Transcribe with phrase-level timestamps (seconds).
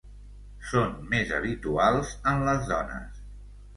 [0.69, 3.21] Són més habituals en les dones.